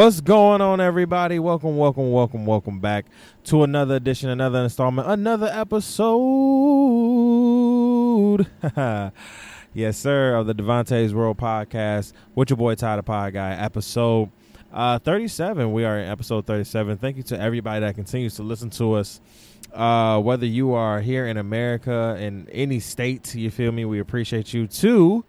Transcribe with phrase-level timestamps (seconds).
[0.00, 1.38] What's going on, everybody?
[1.38, 3.04] Welcome, welcome, welcome, welcome back
[3.44, 6.06] to another edition, another installment, another episode.
[9.74, 14.30] yes, sir, of the Devontae's World Podcast with your boy Ty the Pod Guy, episode
[14.72, 15.70] uh, 37.
[15.70, 16.96] We are in episode 37.
[16.96, 19.20] Thank you to everybody that continues to listen to us.
[19.70, 23.84] Uh, whether you are here in America, in any state, you feel me?
[23.84, 25.26] We appreciate you too.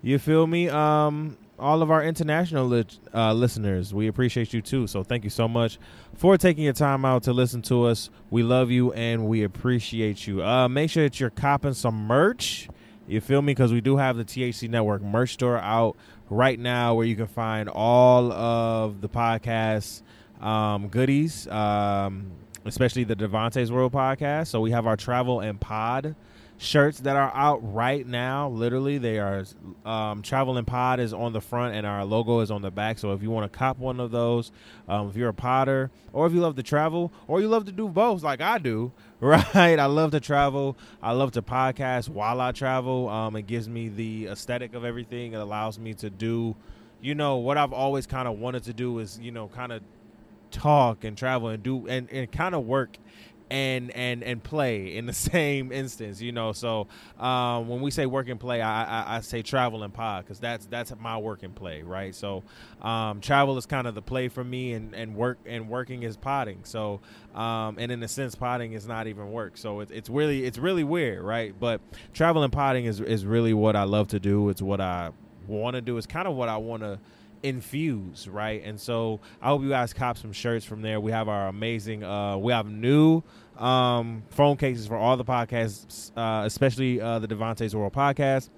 [0.00, 0.68] You feel me?
[0.68, 2.84] Um, all of our international li-
[3.14, 4.86] uh, listeners, we appreciate you too.
[4.86, 5.78] So thank you so much
[6.14, 8.10] for taking your time out to listen to us.
[8.30, 10.42] We love you and we appreciate you.
[10.42, 12.68] Uh, make sure that you're copping some merch.
[13.06, 13.52] You feel me?
[13.52, 15.96] Because we do have the THC Network merch store out
[16.30, 20.02] right now where you can find all of the podcast
[20.40, 22.30] um, goodies, um,
[22.64, 24.48] especially the Devontae's World podcast.
[24.48, 26.14] So we have our travel and pod
[26.62, 28.48] shirts that are out right now.
[28.48, 29.44] Literally, they are
[29.84, 32.98] um, Travel and Pod is on the front and our logo is on the back.
[32.98, 34.52] So if you want to cop one of those,
[34.88, 37.72] um, if you're a potter or if you love to travel or you love to
[37.72, 39.78] do both, like I do, right?
[39.78, 40.76] I love to travel.
[41.02, 43.08] I love to podcast while I travel.
[43.08, 45.32] Um, it gives me the aesthetic of everything.
[45.32, 46.54] It allows me to do,
[47.00, 49.82] you know, what I've always kind of wanted to do is, you know, kind of
[50.52, 52.98] talk and travel and do and, and kind of work
[53.52, 56.52] and and and play in the same instance you know?
[56.52, 60.24] So um, when we say work and play i i, I say travel and pod
[60.24, 62.14] because that's that's my work and play right?
[62.14, 62.42] So
[62.80, 66.16] um, travel is kind of the play for me and and work and working is
[66.16, 66.60] potting.
[66.64, 67.00] So
[67.34, 69.56] um, and in a sense potting is not even work.
[69.56, 71.54] So it's, it's really it's really weird right?
[71.58, 71.80] But
[72.14, 74.48] travel and potting is is really what i love to do.
[74.48, 75.10] It's what i
[75.46, 75.98] want to do.
[75.98, 76.98] It's kind of what i want to
[77.42, 78.62] infuse right?
[78.64, 81.00] And so i hope you guys cop some shirts from there.
[81.00, 83.22] We have our amazing uh we have new
[83.58, 88.50] um, phone cases for all the podcasts, uh, especially uh, the Devontae's World podcast.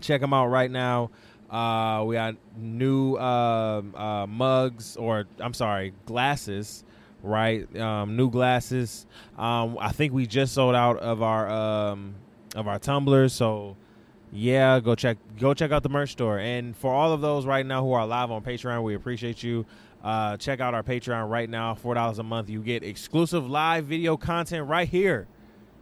[0.00, 1.10] Check them out right now.
[1.50, 6.84] Uh, we got new uh, uh, mugs, or I'm sorry, glasses.
[7.24, 9.06] Right, um, new glasses.
[9.38, 12.16] Um, I think we just sold out of our um,
[12.56, 13.76] of our tumblers, so
[14.32, 16.40] yeah, go check go check out the merch store.
[16.40, 19.66] And for all of those right now who are live on Patreon, we appreciate you.
[20.02, 22.48] Uh, check out our Patreon right now, four dollars a month.
[22.50, 25.28] You get exclusive live video content right here.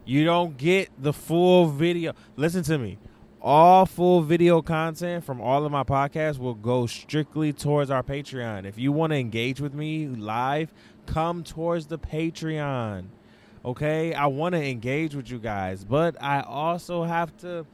[0.04, 2.12] You don't get the full video.
[2.36, 2.98] Listen to me.
[3.42, 8.66] All full video content from all of my podcasts will go strictly towards our Patreon.
[8.66, 10.74] If you want to engage with me live,
[11.06, 13.06] come towards the Patreon.
[13.64, 14.12] Okay?
[14.12, 17.64] I want to engage with you guys, but I also have to,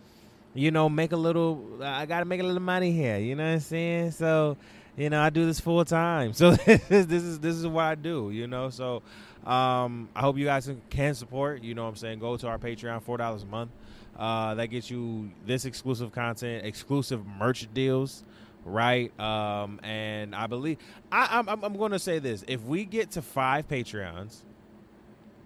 [0.55, 3.45] you know, make a little I got to make a little money here, you know
[3.45, 4.11] what I'm saying?
[4.13, 4.57] So,
[4.97, 6.33] you know, I do this full time.
[6.37, 8.71] So this is this is what I do, you know.
[8.71, 9.03] So
[9.45, 11.63] um, I hope you guys can support.
[11.63, 12.19] You know what I'm saying?
[12.19, 13.71] Go to our Patreon, four dollars a month.
[14.17, 18.25] Uh, that gets you this exclusive content, exclusive merch deals,
[18.65, 19.19] right?
[19.21, 20.79] Um, and I believe
[21.13, 24.39] I, I'm, I'm going to say this: if we get to five Patreons,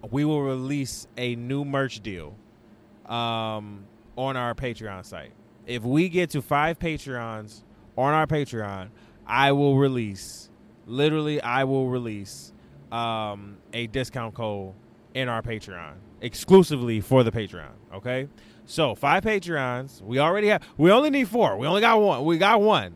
[0.09, 2.33] we will release a new merch deal
[3.07, 3.85] um,
[4.17, 5.31] on our Patreon site.
[5.67, 7.61] If we get to five Patreons
[7.97, 8.89] on our Patreon,
[9.31, 10.49] I will release,
[10.85, 12.51] literally, I will release
[12.91, 14.73] um, a discount code
[15.13, 17.71] in our Patreon exclusively for the Patreon.
[17.93, 18.27] Okay,
[18.65, 20.01] so five Patreons.
[20.01, 20.63] We already have.
[20.77, 21.57] We only need four.
[21.57, 22.25] We only got one.
[22.25, 22.93] We got one.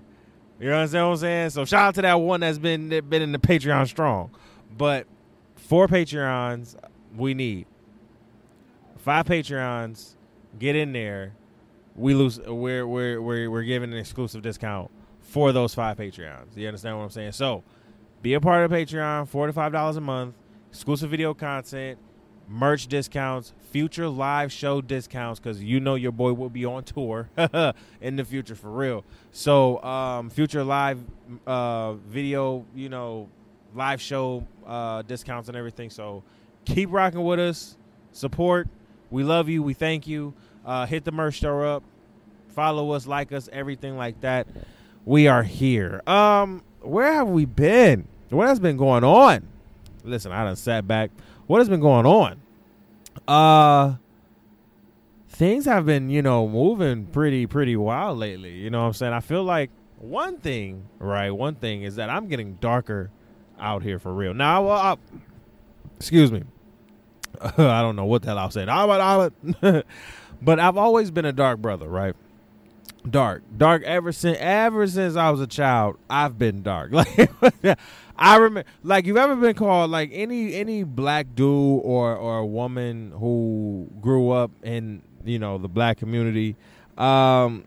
[0.59, 1.51] You know what I'm saying?
[1.51, 4.29] So shout out to that one that's been been in the Patreon strong.
[4.78, 5.07] But
[5.56, 6.75] four Patreons
[7.16, 7.66] we need.
[8.97, 10.16] Five Patreons.
[10.59, 11.34] Get in there.
[11.96, 12.41] We lose.
[12.41, 14.91] We're we're we're we're giving an exclusive discount
[15.35, 16.56] for those five Patreons.
[16.56, 17.34] You understand what I'm saying?
[17.34, 17.62] So
[18.22, 20.34] be a part of Patreon, four to five dollars a month,
[20.69, 22.00] exclusive video content,
[22.47, 27.29] merch discounts, future live show discounts, because you know your boy will be on tour
[28.00, 29.03] in the future for real.
[29.31, 31.03] So um, future live
[31.46, 33.28] uh, video, you know,
[33.73, 35.90] live show uh, discounts and everything.
[35.90, 36.23] So
[36.63, 37.75] keep rocking with us.
[38.13, 38.69] Support.
[39.12, 39.62] We love you.
[39.63, 40.34] We thank you.
[40.66, 41.84] Uh, hit the merch store up.
[42.47, 44.47] Follow us, like us, everything like that
[45.06, 46.02] we are here.
[46.08, 48.08] Um, where have we been?
[48.30, 49.47] What has been going on?
[50.03, 51.12] Listen, I done sat back.
[51.47, 52.41] What has been going on?
[53.28, 53.96] Uh
[55.35, 58.53] things have been, you know, moving pretty, pretty wild lately.
[58.53, 59.14] You know what I'm saying?
[59.14, 59.70] I feel like
[60.00, 61.32] one thing, right?
[61.32, 63.12] One thing is that I'm getting darker
[63.59, 64.34] out here for real.
[64.34, 64.97] Now, well, I,
[65.97, 66.44] excuse me.
[67.41, 68.68] I don't know what the hell I said.
[70.41, 72.16] but I've always been a dark brother, right?
[73.09, 77.78] Dark dark ever since ever since i was a child i've been dark like
[78.17, 82.46] i remember like you've ever been called like any any black dude or or a
[82.46, 86.55] woman who grew up in you know the black community
[86.97, 87.63] um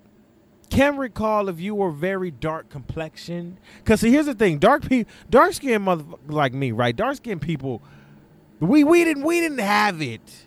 [0.71, 3.59] can recall if you were very dark complexion.
[3.87, 6.95] Cause see, here's the thing: dark people, dark skinned mother like me, right?
[6.95, 7.83] Dark skinned people,
[8.61, 10.47] we we didn't we didn't have it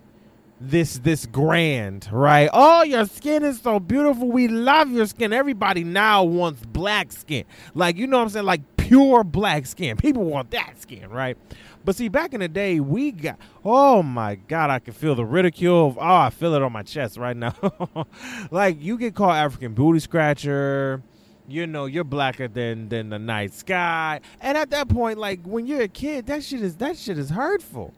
[0.62, 2.50] this this grand, right?
[2.54, 4.31] Oh, your skin is so beautiful.
[4.31, 5.34] We love your skin.
[5.34, 7.46] Everybody now wants black skin.
[7.74, 8.46] Like, you know what I'm saying?
[8.46, 9.98] Like pure black skin.
[9.98, 11.38] People want that skin, right?
[11.84, 15.25] But see, back in the day, we got oh my god, I can feel the
[15.25, 17.56] ridicule of oh, I feel it on my chest right now.
[18.52, 21.02] like you get called African booty scratcher.
[21.48, 24.22] You know, you're blacker than than the night sky.
[24.40, 27.31] And at that point, like when you're a kid, that shit is that shit is
[27.31, 27.94] hurtful.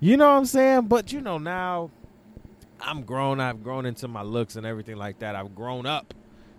[0.00, 0.86] You know what I'm saying?
[0.86, 1.90] But you know, now
[2.82, 3.40] I'm grown.
[3.40, 5.36] I've grown into my looks and everything like that.
[5.36, 6.14] I've grown up,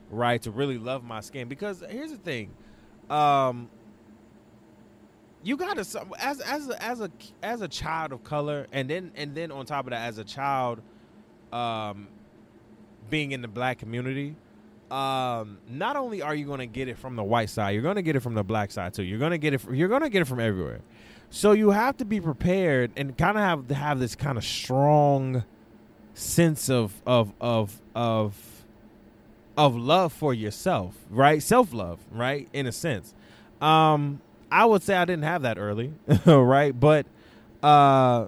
[0.10, 1.48] right, to really love my skin.
[1.48, 2.52] Because here's the thing,
[3.10, 3.70] um,
[5.44, 5.96] you gotta as
[6.42, 9.86] as a, as a as a child of color, and then and then on top
[9.86, 10.82] of that, as a child,
[11.52, 12.08] um,
[13.10, 14.36] being in the black community.
[14.92, 17.96] Um, not only are you going to get it from the white side, you're going
[17.96, 19.04] to get it from the black side too.
[19.04, 19.62] You're going to get it.
[19.72, 20.82] you're going to get it from everywhere.
[21.30, 24.44] So you have to be prepared and kind of have to have this kind of
[24.44, 25.46] strong
[26.22, 28.64] sense of of of of
[29.58, 31.42] of love for yourself, right?
[31.42, 32.48] Self love, right?
[32.54, 33.14] In a sense.
[33.60, 34.22] Um,
[34.52, 35.94] I would say I didn't have that early,
[36.26, 36.78] right?
[36.78, 37.06] But
[37.64, 38.28] uh,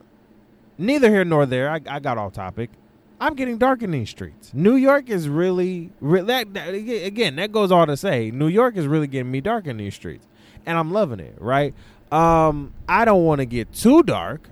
[0.77, 1.69] neither here nor there.
[1.69, 2.69] I, I got off topic.
[3.19, 4.51] I'm getting dark in these streets.
[4.53, 7.37] New York is really, re- that, that, again.
[7.37, 10.27] That goes all to say, New York is really getting me dark in these streets,
[10.65, 11.35] and I'm loving it.
[11.39, 11.73] Right?
[12.11, 14.49] Um, I don't want to get too dark,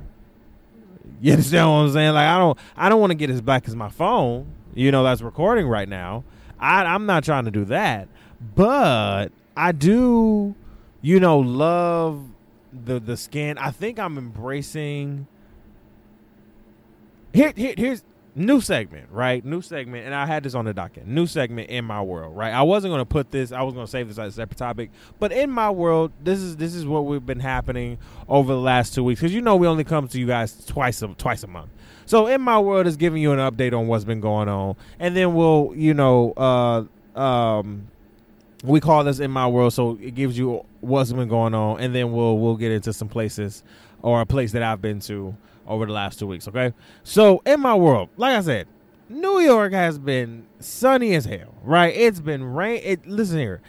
[1.21, 2.13] you understand what I'm saying?
[2.13, 5.03] Like I don't I don't want to get as black as my phone, you know,
[5.03, 6.23] that's recording right now.
[6.59, 8.07] I I'm not trying to do that.
[8.55, 10.55] But I do,
[11.01, 12.25] you know, love
[12.71, 13.57] the the skin.
[13.57, 15.27] I think I'm embracing
[17.33, 18.03] here, here here's
[18.35, 19.43] new segment, right?
[19.43, 21.05] New segment, and I had this on the docket.
[21.05, 22.53] New segment in my world, right?
[22.53, 23.51] I wasn't going to put this.
[23.51, 26.39] I was going to save this as a separate topic, but in my world, this
[26.39, 27.97] is this is what we've been happening
[28.27, 31.01] over the last two weeks because you know we only come to you guys twice
[31.01, 31.69] a twice a month.
[32.05, 35.15] So in my world is giving you an update on what's been going on, and
[35.15, 37.87] then we'll you know uh um
[38.63, 41.95] we call this in my world, so it gives you what's been going on, and
[41.95, 43.63] then we'll we'll get into some places
[44.01, 45.35] or a place that I've been to
[45.67, 46.47] over the last two weeks.
[46.47, 46.73] Okay,
[47.03, 48.67] so in my world, like I said,
[49.09, 51.53] New York has been sunny as hell.
[51.63, 51.93] Right?
[51.95, 52.81] It's been rain.
[52.83, 53.61] It listen here,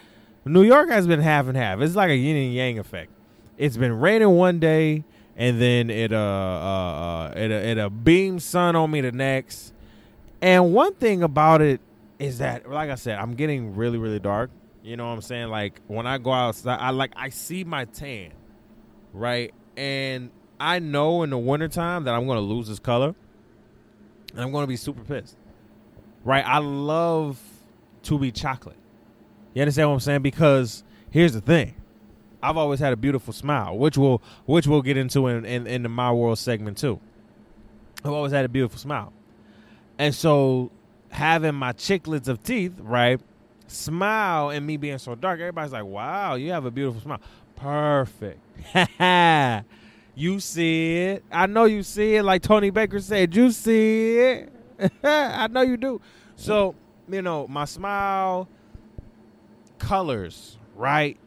[0.45, 1.79] New York has been half and half.
[1.79, 3.11] It's like a yin and yang effect.
[3.57, 5.03] It's been raining one day,
[5.37, 9.11] and then it uh uh, uh it uh, it a beam sun on me the
[9.11, 9.73] next.
[10.41, 11.79] And one thing about it
[12.19, 14.51] is that, like I said, I'm getting really really dark.
[14.83, 15.47] You know what I'm saying?
[15.47, 18.31] Like when I go outside, I like I see my tan,
[19.13, 19.53] right?
[19.77, 20.29] And
[20.59, 23.15] I know in the wintertime that I'm going to lose this color.
[24.31, 25.35] And I'm going to be super pissed.
[26.23, 26.45] Right?
[26.45, 27.39] I love
[28.03, 28.77] to be chocolate.
[29.53, 30.21] You understand what I'm saying?
[30.21, 31.75] Because here's the thing.
[32.41, 35.83] I've always had a beautiful smile, which we'll which we'll get into in, in, in
[35.83, 36.99] the My World segment too.
[38.03, 39.13] I've always had a beautiful smile.
[39.97, 40.71] And so
[41.09, 43.21] having my chiclets of teeth, right?
[43.67, 47.21] Smile and me being so dark, everybody's like, wow, you have a beautiful smile.
[47.55, 48.39] Perfect.
[50.15, 51.23] You see it.
[51.31, 52.23] I know you see it.
[52.23, 54.53] Like Tony Baker said, you see it.
[55.03, 56.01] I know you do.
[56.35, 56.75] So,
[57.07, 58.47] you know, my smile,
[59.79, 61.17] colors, right?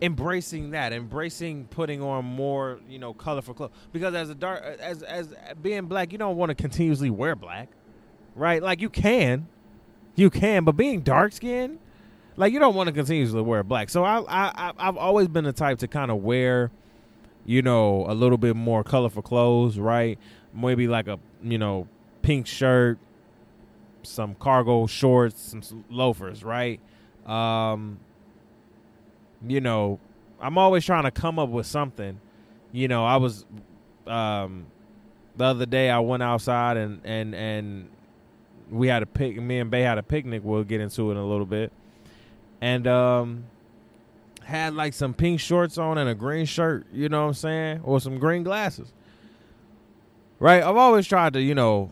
[0.00, 3.72] Embracing that, embracing putting on more, you know, colorful clothes.
[3.92, 7.68] Because as a dark, as as being black, you don't want to continuously wear black,
[8.36, 8.62] right?
[8.62, 9.48] Like you can,
[10.14, 11.78] you can, but being dark skinned,
[12.36, 13.90] like you don't want to continuously wear black.
[13.90, 16.70] So I, I, I've always been the type to kind of wear
[17.48, 20.18] you know, a little bit more colorful clothes, right?
[20.52, 21.88] Maybe like a, you know,
[22.20, 22.98] pink shirt,
[24.02, 26.78] some cargo shorts, some loafers, right?
[27.24, 28.00] Um,
[29.46, 29.98] you know,
[30.42, 32.20] I'm always trying to come up with something.
[32.70, 33.46] You know, I was
[34.06, 34.66] um
[35.38, 37.88] the other day I went outside and and and
[38.70, 40.42] we had a pic me and Bay had a picnic.
[40.44, 41.72] We'll get into it in a little bit.
[42.60, 43.44] And um
[44.48, 47.80] had like some pink shorts on and a green shirt, you know what I'm saying?
[47.84, 48.94] Or some green glasses.
[50.38, 50.62] Right?
[50.62, 51.90] I've always tried to, you know,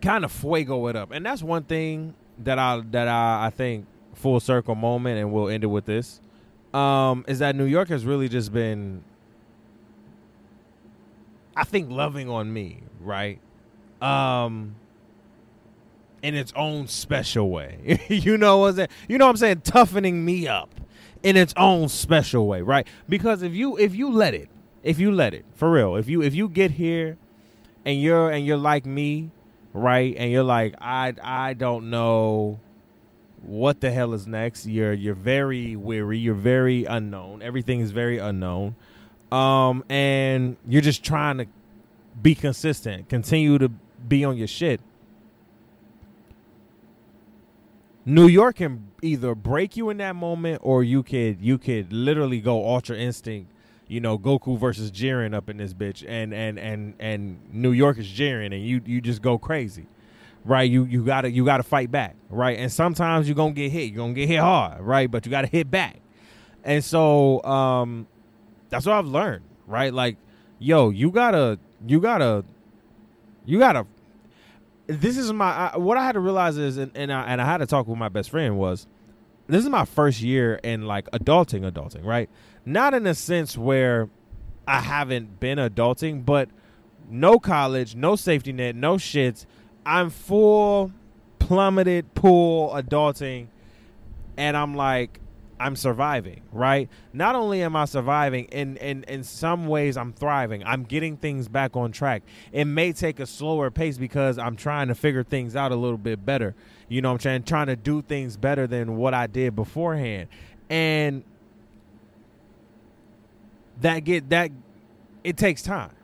[0.00, 1.10] kind of fuego it up.
[1.10, 5.48] And that's one thing that I that I, I think full circle moment and we'll
[5.48, 6.20] end it with this.
[6.72, 9.02] Um, is that New York has really just been
[11.56, 13.40] I think loving on me, right?
[14.00, 14.76] Um
[16.26, 18.00] in its own special way.
[18.08, 18.88] you know what I'm saying?
[19.08, 19.60] You know what I'm saying?
[19.60, 20.74] Toughening me up
[21.22, 22.86] in its own special way, right?
[23.08, 24.48] Because if you if you let it,
[24.82, 27.16] if you let it, for real, if you if you get here
[27.84, 29.30] and you're and you're like me,
[29.72, 30.16] right?
[30.18, 32.58] And you're like, I I don't know
[33.42, 34.66] what the hell is next.
[34.66, 36.18] You're you're very weary.
[36.18, 37.40] You're very unknown.
[37.40, 38.74] Everything is very unknown.
[39.30, 41.46] Um, and you're just trying to
[42.20, 43.08] be consistent.
[43.08, 43.68] Continue to
[44.08, 44.80] be on your shit.
[48.06, 52.40] New York can either break you in that moment, or you could you could literally
[52.40, 53.52] go Ultra Instinct.
[53.88, 57.98] You know, Goku versus Jiren up in this bitch, and and and and New York
[57.98, 59.86] is Jiren, and you you just go crazy
[60.46, 60.70] right?
[60.70, 62.58] You you gotta you gotta fight back, right?
[62.58, 63.90] And sometimes you're gonna get hit.
[63.90, 65.10] You're gonna get hit hard, right?
[65.10, 65.96] But you gotta hit back.
[66.64, 68.06] And so um
[68.70, 69.92] that's what I've learned, right?
[69.92, 70.16] Like,
[70.58, 72.44] yo, you gotta you gotta
[73.44, 73.86] you gotta
[74.86, 77.44] this is my I, what I had to realize is and, and I and I
[77.44, 78.86] had to talk with my best friend was
[79.48, 82.28] this is my first year in like adulting adulting, right?
[82.64, 84.08] Not in a sense where
[84.66, 86.48] I haven't been adulting, but
[87.08, 89.46] no college, no safety net, no shits
[89.86, 90.92] I'm full
[91.38, 93.46] plummeted pool adulting
[94.36, 95.20] and I'm like
[95.58, 96.88] I'm surviving, right?
[97.12, 100.62] Not only am I surviving, in, in in some ways I'm thriving.
[100.64, 102.22] I'm getting things back on track.
[102.52, 105.98] It may take a slower pace because I'm trying to figure things out a little
[105.98, 106.54] bit better.
[106.88, 110.28] You know I'm trying trying to do things better than what I did beforehand.
[110.68, 111.24] And
[113.80, 114.50] that get that
[115.24, 115.94] it takes time,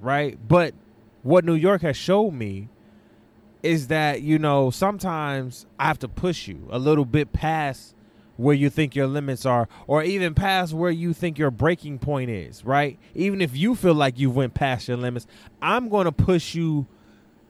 [0.00, 0.38] right?
[0.46, 0.74] But
[1.22, 2.68] what New York has showed me
[3.62, 7.94] is that you know sometimes I have to push you a little bit past
[8.38, 12.30] where you think your limits are or even past where you think your breaking point
[12.30, 12.98] is right?
[13.14, 15.26] Even if you feel like you went past your limits
[15.60, 16.86] i'm going to push you.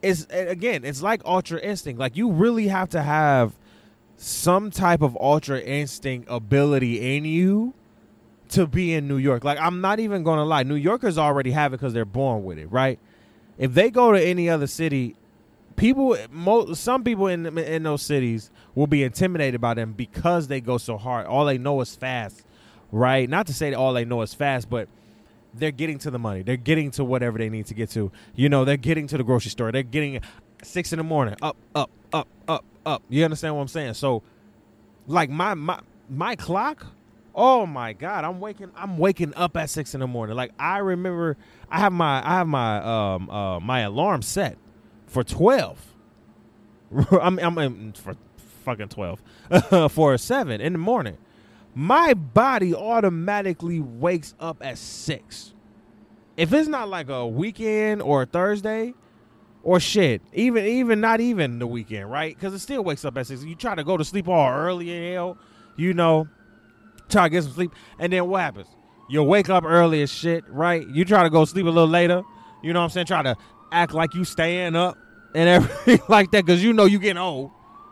[0.03, 2.01] It's again it's like ultra instinct.
[2.01, 3.53] Like you really have to have
[4.17, 7.75] some type of ultra instinct ability in you
[8.51, 9.45] to be in new york.
[9.45, 10.63] Like i'm not even going to lie.
[10.63, 12.99] New yorkers already have it because they're born with it right?
[13.59, 15.17] If they go to any other city
[15.79, 16.17] people,
[16.75, 20.99] some people in in those cities will be intimidated by them because they go so
[20.99, 21.27] hard.
[21.27, 22.45] All they know is fast,
[22.93, 23.29] right?
[23.29, 24.89] Not to say that all they know is fast, but
[25.55, 26.43] they're getting to the money.
[26.43, 28.13] They're getting to whatever they need to get to.
[28.35, 29.73] You know, they're getting to the grocery store.
[29.73, 30.21] They're getting
[30.63, 33.03] six in the morning, up, up, up, up, up.
[33.09, 33.95] You understand what I'm saying?
[33.95, 34.23] So,
[35.07, 35.81] like my my
[36.11, 36.87] my clock.
[37.35, 40.35] Oh my God, I'm waking I'm waking up at six in the morning.
[40.35, 41.37] Like I remember,
[41.71, 42.79] I have my I have my
[43.15, 44.59] um uh my alarm set
[45.09, 45.95] for 12.
[47.21, 48.17] I'm, I'm for
[48.65, 49.23] fucking 12
[49.93, 51.17] for 7 in the morning.
[51.75, 55.55] My body automatically wakes up at 6.
[56.37, 58.95] If it's not like a weekend or a Thursday
[59.63, 62.39] or shit, even even not even the weekend, right?
[62.39, 63.45] Cuz it still wakes up at 6.
[63.45, 65.37] You try to go to sleep all early in hell,
[65.77, 66.29] you know,
[67.09, 68.69] try to get some sleep and then what happens?
[69.09, 70.87] You wake up early as shit, right?
[70.87, 72.23] You try to go sleep a little later,
[72.63, 73.07] you know what I'm saying?
[73.07, 73.37] Try to
[73.73, 74.97] act like you stand up
[75.35, 77.51] and everything like that because you know you getting old,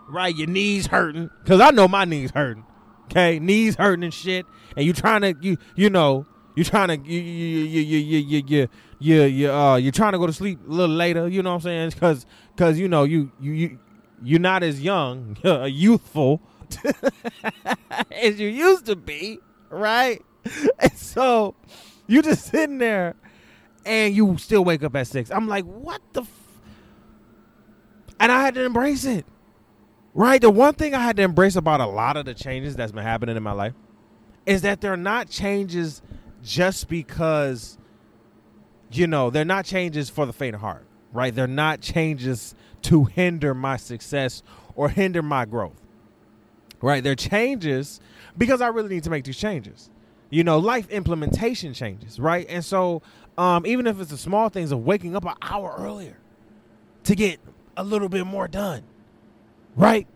[0.08, 0.34] right?
[0.34, 2.64] Your knees hurting because I know my knees hurting.
[3.04, 7.10] Okay, knees hurting and shit, and you trying to you you know you trying to
[7.10, 8.68] you you you you you you
[8.98, 11.28] you, you uh you're trying to go to sleep a little later.
[11.28, 11.90] You know what I'm saying?
[11.90, 13.78] Because because you know you you you
[14.22, 16.40] you're not as young, uh, youthful
[18.10, 19.38] as you used to be,
[19.70, 20.22] right?
[20.78, 21.54] And so
[22.06, 23.16] you just sitting there
[23.86, 25.30] and you still wake up at six.
[25.30, 26.22] I'm like, what the?
[26.22, 26.60] F-?
[28.20, 29.24] And I had to embrace it.
[30.14, 30.40] Right?
[30.40, 33.04] The one thing I had to embrace about a lot of the changes that's been
[33.04, 33.74] happening in my life
[34.46, 36.00] is that they're not changes
[36.42, 37.76] just because,
[38.90, 41.34] you know, they're not changes for the faint of heart, right?
[41.34, 44.42] They're not changes to hinder my success
[44.74, 45.82] or hinder my growth,
[46.80, 47.04] right?
[47.04, 48.00] They're changes
[48.38, 49.90] because I really need to make these changes.
[50.30, 52.46] You know, life implementation changes, right?
[52.48, 53.02] And so
[53.38, 56.16] um, even if it's the small things of waking up an hour earlier
[57.04, 57.38] to get
[57.76, 58.82] a little bit more done,
[59.76, 60.06] right?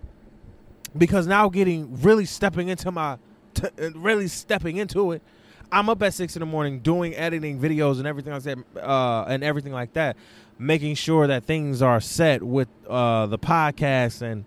[0.96, 3.18] Because now getting really stepping into my,
[3.54, 5.22] t- really stepping into it.
[5.72, 9.24] I'm up at six in the morning doing editing videos and everything like that, uh,
[9.28, 10.16] and everything like that,
[10.58, 14.46] making sure that things are set with uh, the podcast and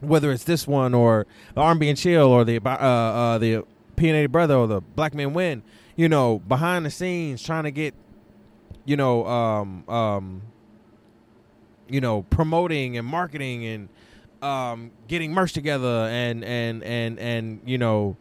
[0.00, 3.64] whether it's this one or the R&B and Chill or the uh, uh, the
[3.94, 5.62] P Brother or the Black Men Win
[5.96, 7.94] you know, behind the scenes trying to get,
[8.84, 10.42] you know, um, um,
[11.88, 13.88] you know, promoting and marketing and
[14.42, 18.16] um, getting merch together and and and and you know,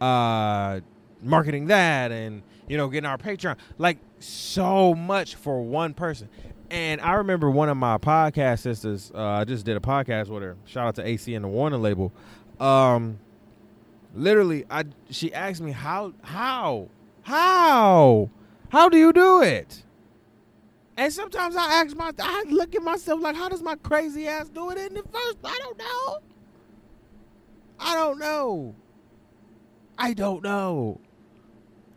[0.00, 0.80] uh,
[1.22, 6.28] marketing that and you know, getting our Patreon, like so much for one person.
[6.70, 9.10] And I remember one of my podcast sisters.
[9.12, 10.56] Uh, I just did a podcast with her.
[10.66, 12.12] Shout out to AC and the Warner label.
[12.60, 13.18] Um,
[14.14, 16.88] literally, I she asked me how how
[17.22, 18.30] how?
[18.70, 19.84] How do you do it?
[20.96, 24.48] And sometimes I ask my, I look at myself like, how does my crazy ass
[24.48, 25.38] do it in the first?
[25.44, 26.18] I don't know.
[27.78, 28.74] I don't know.
[29.98, 31.00] I don't know.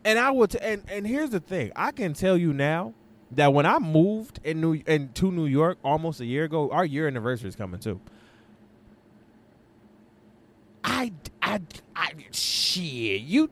[0.05, 2.93] And I would, t- and and here's the thing: I can tell you now
[3.31, 6.85] that when I moved in New in to New York almost a year ago, our
[6.85, 8.01] year anniversary is coming too.
[10.83, 11.61] I, I,
[11.95, 13.49] I, shit, you,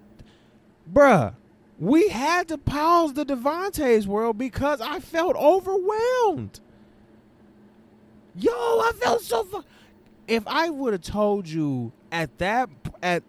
[0.92, 1.34] bruh,
[1.82, 6.60] we had to pause the Devontae's world because I felt overwhelmed.
[8.36, 9.44] Yo, I felt so.
[9.44, 9.64] Fu-
[10.28, 12.70] if I would have told you at that
[13.02, 13.24] at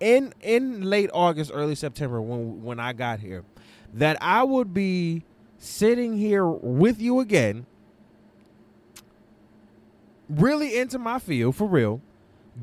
[0.00, 3.44] in in late August, early September when when I got here,
[3.92, 5.24] that I would be
[5.58, 7.66] sitting here with you again,
[10.30, 12.00] really into my field for real,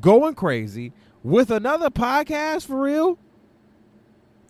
[0.00, 3.16] going crazy with another podcast for real.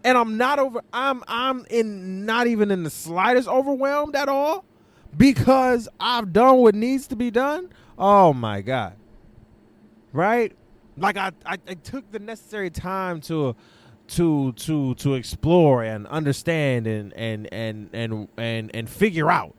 [0.02, 4.64] And I'm not over I'm I'm in not even in the slightest overwhelmed at all
[5.16, 7.68] because I've done what needs to be done.
[7.98, 8.94] Oh my god.
[10.12, 10.52] Right?
[10.96, 13.54] Like I, I, I took the necessary time to
[14.08, 19.54] to to to explore and understand and and and and and, and figure out.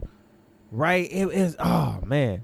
[0.71, 1.07] Right?
[1.12, 2.43] It is oh man.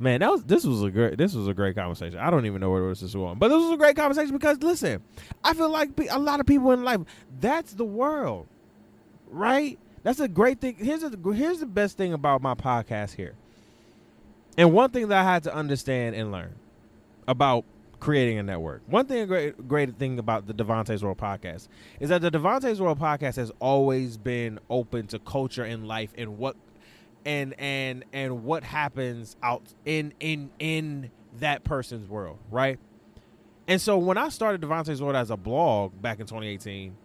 [0.00, 2.18] Man, that was this was a great this was a great conversation.
[2.18, 4.62] I don't even know where this is going, but this was a great conversation because
[4.62, 5.02] listen,
[5.44, 7.00] I feel like a lot of people in life
[7.38, 8.46] that's the world,
[9.28, 9.78] right?
[10.02, 10.76] That's a great thing.
[10.76, 13.34] Here's here's the best thing about my podcast here,
[14.56, 16.54] and one thing that I had to understand and learn
[17.28, 17.66] about
[18.00, 18.80] creating a network.
[18.86, 21.68] One thing, a great, great thing about the Devontae's World podcast
[22.00, 26.38] is that the Devontae's World podcast has always been open to culture and life and
[26.38, 26.56] what
[27.24, 32.78] and and and what happens out in in in that person's world, right?
[33.68, 36.96] And so when I started Devontae's World as a blog back in 2018,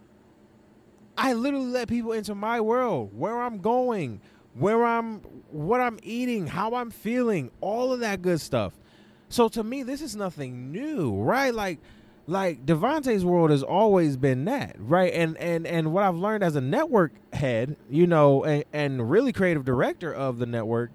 [1.16, 4.20] I literally let people into my world, where I'm going,
[4.54, 5.20] where I'm,
[5.50, 8.72] what I'm eating, how I'm feeling, all of that good stuff.
[9.28, 11.54] So to me, this is nothing new, right?
[11.54, 11.78] Like
[12.26, 15.12] like Devontae's world has always been that, right?
[15.12, 19.32] And and and what I've learned as a network head, you know, and, and really
[19.32, 20.90] creative director of the network,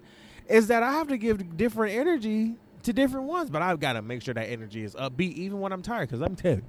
[0.49, 4.01] is that I have to give different energy to different ones, but I've got to
[4.01, 6.09] make sure that energy is upbeat even when I'm tired.
[6.09, 6.61] Because let me tell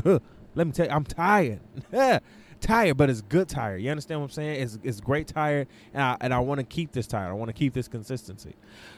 [0.00, 0.20] you,
[0.54, 1.60] let me tell you, I'm tired,
[2.60, 3.82] tired, but it's good tired.
[3.82, 4.62] You understand what I'm saying?
[4.62, 7.28] It's it's great tired, and I and I want to keep this tired.
[7.28, 8.54] I want to keep this consistency.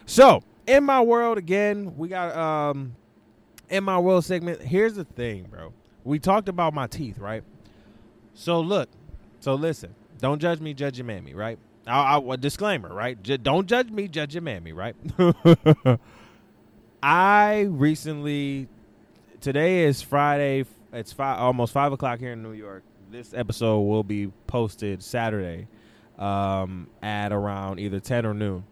[0.07, 2.95] So in my world again, we got um
[3.71, 5.73] in my world segment, here's the thing, bro.
[6.05, 7.43] We talked about my teeth, right?
[8.35, 8.89] So look,
[9.41, 9.95] so listen.
[10.21, 11.59] Don't judge me, judge your mammy, right?
[11.87, 13.21] I, I, a disclaimer, right?
[13.23, 14.97] J- don't judge me, judge your mammy, right?
[17.03, 18.69] I recently,
[19.41, 20.65] today is Friday.
[20.93, 22.83] It's five, almost five o'clock here in New York.
[23.11, 25.69] This episode will be posted Saturday
[26.19, 28.65] um, at around either ten or noon.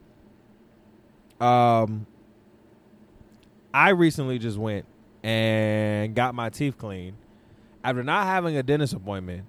[1.40, 2.06] Um,
[3.76, 4.86] I recently just went
[5.22, 7.18] and got my teeth cleaned
[7.84, 9.44] after not having a dentist appointment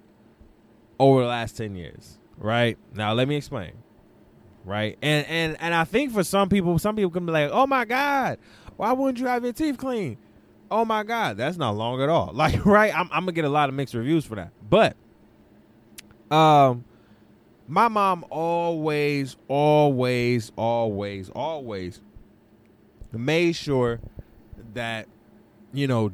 [1.00, 2.76] over the last 10 years, right?
[2.94, 3.72] Now let me explain.
[4.66, 4.98] Right?
[5.00, 7.86] And and and I think for some people some people can be like, "Oh my
[7.86, 8.38] god,
[8.76, 10.18] why wouldn't you have your teeth clean?"
[10.70, 12.30] Oh my god, that's not long at all.
[12.34, 12.94] Like, right?
[12.94, 14.50] I'm, I'm going to get a lot of mixed reviews for that.
[14.68, 14.94] But
[16.30, 16.84] um
[17.66, 22.02] my mom always always always always
[23.10, 24.00] made sure
[24.74, 25.06] that
[25.72, 26.12] you know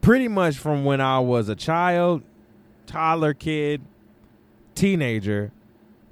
[0.00, 2.22] pretty much from when I was a child,
[2.86, 3.82] toddler kid,
[4.76, 5.50] teenager,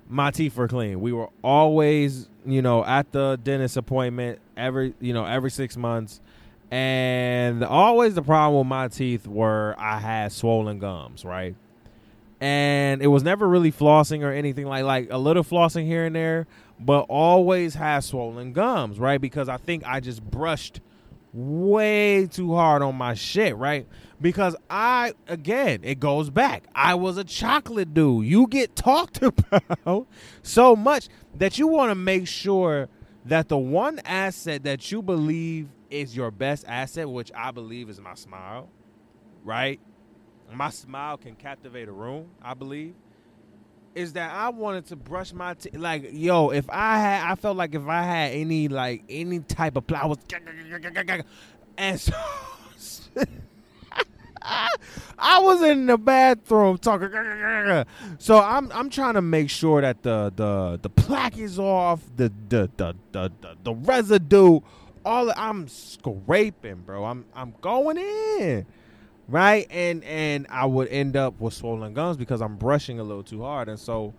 [0.08, 1.00] my teeth were clean.
[1.00, 6.20] We were always, you know, at the dentist appointment every, you know, every 6 months.
[6.72, 11.54] And always the problem with my teeth were I had swollen gums, right?
[12.40, 16.16] And it was never really flossing or anything like like a little flossing here and
[16.16, 16.48] there,
[16.80, 19.20] but always had swollen gums, right?
[19.20, 20.80] Because I think I just brushed
[21.34, 23.86] way too hard on my shit, right?
[24.20, 26.64] Because I, again, it goes back.
[26.74, 28.26] I was a chocolate dude.
[28.26, 30.06] You get talked about
[30.42, 32.88] so much that you want to make sure
[33.26, 38.00] that the one asset that you believe is your best asset, which I believe is
[38.00, 38.70] my smile,
[39.42, 39.80] right?
[40.52, 42.94] My smile can captivate a room, I believe
[43.94, 45.76] is that I wanted to brush my teeth.
[45.76, 49.76] Like, yo, if I had, I felt like if I had any, like, any type
[49.76, 50.14] of plow,
[51.76, 52.12] and so,
[55.18, 57.10] I was in the bathroom talking.
[58.18, 62.30] So I'm I'm trying to make sure that the the the plaque is off, the
[62.48, 64.60] the the the the, the residue,
[65.04, 67.04] all I'm scraping, bro.
[67.04, 68.66] I'm I'm going in
[69.28, 69.66] right?
[69.70, 73.42] And and I would end up with swollen gums because I'm brushing a little too
[73.42, 73.68] hard.
[73.68, 74.14] And so,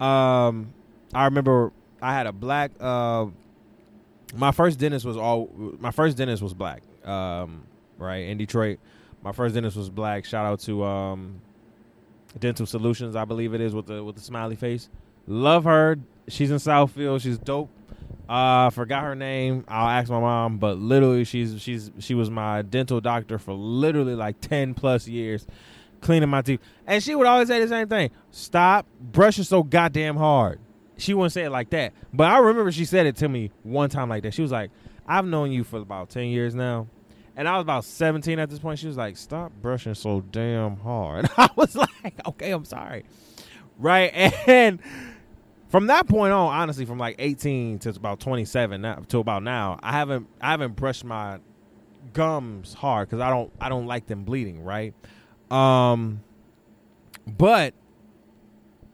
[0.00, 0.72] um,
[1.14, 2.72] I remember I had a black.
[2.80, 3.26] Uh,
[4.34, 5.50] my first dentist was all.
[5.78, 6.82] My first dentist was black.
[7.04, 7.64] um,
[7.98, 8.78] right in Detroit.
[9.22, 10.24] My first dentist was black.
[10.24, 11.40] Shout out to um,
[12.38, 14.88] Dental Solutions, I believe it is with the with the smiley face.
[15.26, 15.96] Love her.
[16.28, 17.20] She's in Southfield.
[17.20, 17.70] She's dope.
[18.28, 19.64] Uh, forgot her name.
[19.68, 24.14] I'll ask my mom, but literally, she's she's she was my dental doctor for literally
[24.14, 25.46] like ten plus years,
[26.00, 26.60] cleaning my teeth.
[26.86, 30.60] And she would always say the same thing: "Stop brushing so goddamn hard."
[30.96, 33.90] She wouldn't say it like that, but I remember she said it to me one
[33.90, 34.34] time like that.
[34.34, 34.70] She was like,
[35.06, 36.86] "I've known you for about ten years now."
[37.36, 38.78] And I was about 17 at this point.
[38.78, 43.04] She was like, "Stop brushing so damn hard." I was like, "Okay, I'm sorry."
[43.78, 44.12] Right?
[44.46, 44.80] And
[45.74, 49.80] from that point on, honestly, from like 18 to about 27 now, to about now,
[49.82, 51.40] I haven't I haven't brushed my
[52.12, 54.94] gums hard because I don't I don't like them bleeding, right?
[55.50, 56.22] Um,
[57.26, 57.74] but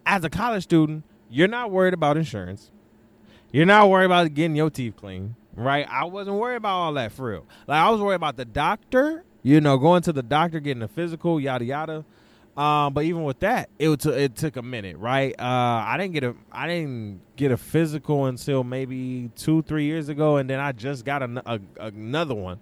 [0.06, 2.70] as a college student, you're not worried about insurance.
[3.52, 5.86] You're not worried about getting your teeth clean, right?
[5.86, 7.46] I wasn't worried about all that for real.
[7.66, 10.88] Like I was worried about the doctor, you know, going to the doctor, getting a
[10.88, 12.06] physical, yada yada.
[12.60, 15.34] Um, but even with that, it t- it took a minute, right?
[15.38, 15.44] Uh,
[15.86, 20.36] I didn't get a I didn't get a physical until maybe two three years ago,
[20.36, 22.58] and then I just got a, a, another one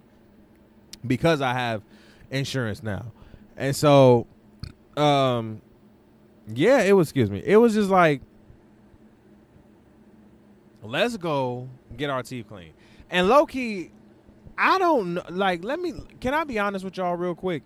[1.05, 1.83] because I have
[2.31, 3.11] insurance now,
[3.57, 4.25] and so,
[4.95, 5.61] um,
[6.47, 7.09] yeah, it was.
[7.09, 8.21] Excuse me, it was just like,
[10.81, 12.71] let's go get our teeth clean,
[13.09, 13.91] and low key,
[14.57, 15.15] I don't.
[15.29, 15.91] Like, let me.
[16.21, 17.63] Can I be honest with y'all real quick?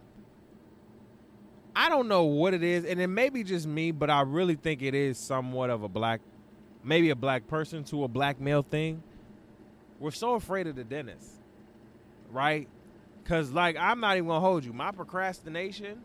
[1.75, 4.55] I don't know what it is, and it may be just me, but I really
[4.55, 6.21] think it is somewhat of a black,
[6.83, 9.01] maybe a black person to a black male thing.
[9.99, 11.31] We're so afraid of the dentist,
[12.31, 12.67] right?
[13.23, 14.73] Because, like, I'm not even gonna hold you.
[14.73, 16.01] My procrastination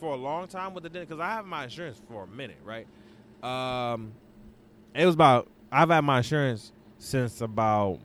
[0.00, 2.58] for a long time with the dentist, because I have my insurance for a minute,
[2.64, 2.86] right?
[3.42, 4.12] Um,
[4.94, 7.98] it was about I've had my insurance since about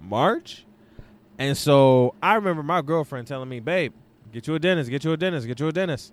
[0.00, 0.64] March,
[1.38, 3.92] and so I remember my girlfriend telling me, "Babe."
[4.32, 4.90] Get you a dentist.
[4.90, 5.46] Get you a dentist.
[5.46, 6.12] Get you a dentist.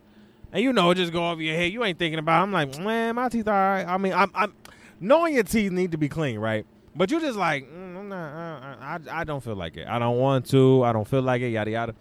[0.51, 1.71] And you know, just go over your head.
[1.71, 2.39] You ain't thinking about.
[2.39, 2.43] It.
[2.43, 3.75] I'm like, man, my teeth are.
[3.75, 3.87] Right.
[3.87, 4.53] I mean, I'm, I'm
[4.99, 6.65] knowing your teeth need to be clean, right?
[6.95, 8.33] But you're just like, mm, I'm not.
[8.33, 9.87] Uh, I, I don't feel like it.
[9.87, 10.83] I don't want to.
[10.83, 11.49] I don't feel like it.
[11.49, 11.95] Yada yada.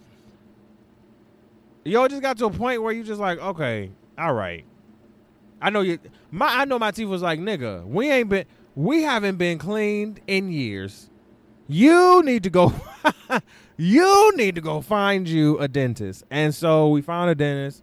[1.85, 4.64] Yo, just got to a point where you just like, okay, all right.
[5.61, 5.98] I know you.
[6.31, 10.20] My, I know my teeth was like, nigga, we ain't been, we haven't been cleaned
[10.26, 11.11] in years.
[11.66, 12.72] You need to go.
[13.78, 16.24] you need to go find you a dentist.
[16.30, 17.82] And so we found a dentist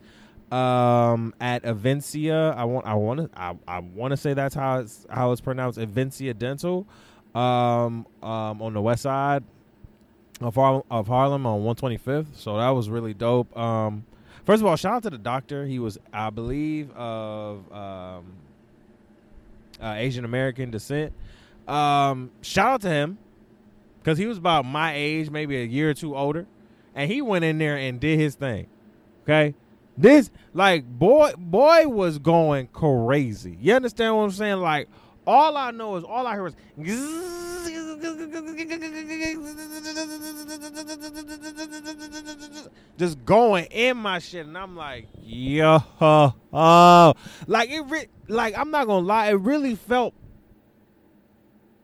[0.51, 2.55] um, at Avencia.
[2.55, 5.41] I want I want to I, I want to say that's how it's how it's
[5.41, 6.85] pronounced Avencia Dental
[7.33, 9.43] um, um, on the west side
[10.41, 12.35] of Harlem, of Harlem on 125th.
[12.35, 13.57] So that was really dope.
[13.57, 14.05] Um,
[14.43, 15.65] first of all, shout out to the doctor.
[15.65, 18.33] He was I believe of um,
[19.81, 21.13] uh, Asian American descent.
[21.69, 23.17] Um, shout out to him
[24.05, 26.45] because he was about my age, maybe a year or two older,
[26.93, 28.67] and he went in there and did his thing.
[29.23, 29.55] Okay,
[29.97, 33.57] this like boy, boy was going crazy.
[33.59, 34.57] You understand what I'm saying?
[34.57, 34.89] Like
[35.25, 36.55] all I know is all I hear is.
[42.97, 47.13] Just going in my shit, and I'm like, yo, oh,
[47.47, 50.13] like it, re- like I'm not gonna lie, it really felt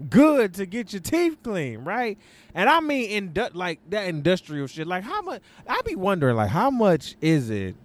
[0.10, 2.18] good to get your teeth clean, right?
[2.54, 4.88] And I mean, in like that industrial shit.
[4.88, 5.42] Like how much?
[5.68, 7.76] I be wondering, like how much is it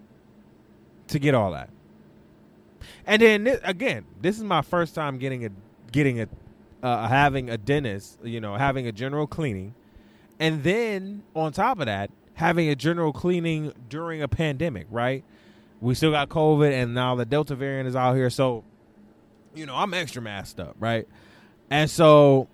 [1.08, 1.70] to get all that?
[3.06, 5.50] And then this, again, this is my first time getting a
[5.92, 6.28] getting a
[6.82, 9.74] uh, having a dentist, you know, having a general cleaning,
[10.38, 15.24] and then on top of that, having a general cleaning during a pandemic, right?
[15.80, 18.64] We still got COVID, and now the Delta variant is out here, so
[19.54, 21.06] you know I'm extra masked up, right?
[21.70, 22.48] And so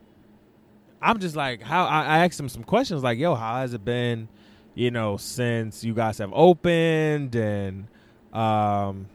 [1.00, 4.28] I'm just like, how I, asked him some questions like, yo, how has it been,
[4.74, 7.88] you know, since you guys have opened and
[8.32, 9.06] um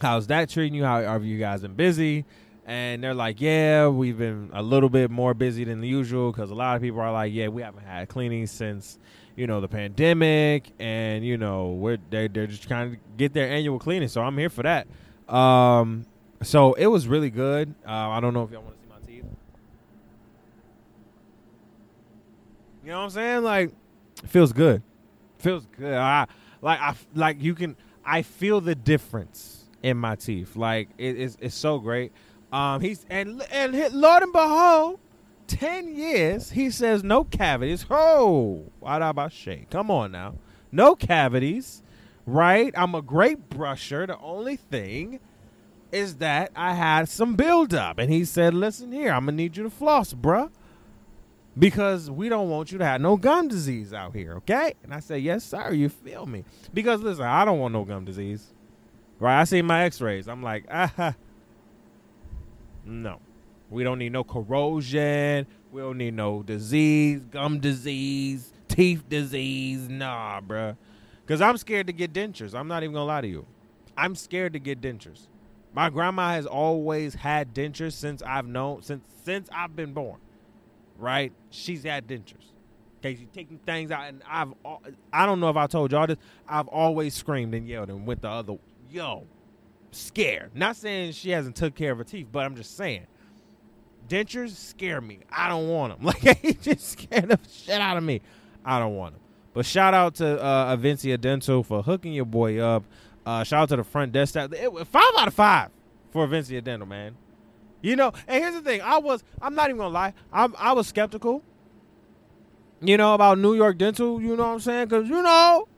[0.00, 0.84] how's that treating you?
[0.84, 2.24] How have you guys been busy?
[2.66, 6.54] And they're like, yeah, we've been a little bit more busy than usual because a
[6.54, 8.98] lot of people are like, yeah, we haven't had cleaning since,
[9.36, 13.50] you know, the pandemic, and you know, we're they they're just trying to get their
[13.50, 14.08] annual cleaning.
[14.08, 14.86] So I'm here for that.
[15.28, 16.06] Um,
[16.42, 17.74] so it was really good.
[17.86, 18.84] Uh, I don't know if y'all want to
[22.84, 23.42] You know what I'm saying?
[23.44, 23.70] Like,
[24.26, 24.82] feels good.
[25.38, 25.94] Feels good.
[25.94, 26.26] I
[26.60, 27.76] like I like you can.
[28.04, 30.54] I feel the difference in my teeth.
[30.54, 32.12] Like it, it's it's so great.
[32.52, 35.00] Um, he's and and Lord and behold,
[35.46, 36.50] ten years.
[36.50, 37.86] He says no cavities.
[37.88, 39.66] Oh, what about Shay?
[39.70, 40.34] Come on now,
[40.70, 41.82] no cavities.
[42.26, 42.72] Right?
[42.76, 44.06] I'm a great brusher.
[44.06, 45.20] The only thing
[45.92, 49.62] is that I had some buildup, and he said, "Listen here, I'm gonna need you
[49.62, 50.50] to floss, bruh."
[51.58, 54.74] Because we don't want you to have no gum disease out here, okay?
[54.82, 55.72] And I said, yes, sir.
[55.72, 56.44] You feel me?
[56.72, 58.52] Because listen, I don't want no gum disease.
[59.20, 59.40] Right?
[59.40, 60.28] I see my X-rays.
[60.28, 61.14] I'm like, ah,
[62.84, 63.20] no.
[63.70, 65.46] We don't need no corrosion.
[65.72, 69.88] We don't need no disease, gum disease, teeth disease.
[69.88, 70.76] Nah, bruh.
[71.24, 72.54] Because I'm scared to get dentures.
[72.54, 73.46] I'm not even to lie to you.
[73.96, 75.28] I'm scared to get dentures.
[75.72, 80.18] My grandma has always had dentures since I've known, since since I've been born
[80.98, 81.32] right?
[81.50, 82.52] She's had dentures.
[82.98, 84.54] Okay, she's taking things out, and I've
[85.12, 86.16] I don't know if I told y'all this.
[86.48, 88.56] I've always screamed and yelled and went the other
[88.90, 89.26] yo,
[89.90, 90.52] scared.
[90.54, 93.06] Not saying she hasn't took care of her teeth, but I'm just saying
[94.08, 95.20] dentures scare me.
[95.30, 96.04] I don't want them.
[96.24, 98.20] Like he just scared the shit out of me.
[98.64, 99.20] I don't want them.
[99.52, 102.84] But shout out to uh, Avencia Dental for hooking your boy up.
[103.24, 104.52] Uh, shout out to the front desk staff.
[104.52, 105.70] It, five out of five
[106.10, 107.16] for Avencia Dental, man.
[107.84, 110.72] You know, and here's the thing: I was, I'm not even gonna lie, I'm I
[110.72, 111.42] was skeptical.
[112.80, 114.22] You know about New York Dental.
[114.22, 114.88] You know what I'm saying?
[114.88, 115.68] Because you know,